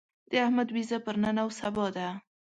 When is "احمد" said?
0.45-0.69